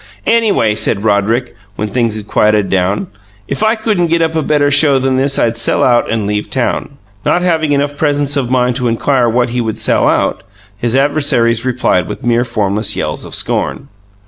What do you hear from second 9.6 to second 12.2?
would sell out, his adversaries replied